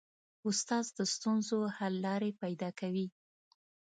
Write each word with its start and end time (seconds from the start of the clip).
استاد 0.47 0.85
د 0.97 0.99
ستونزو 1.13 1.57
حل 1.77 1.93
لارې 2.05 2.31
پیدا 2.41 2.69
کوي. 2.79 3.07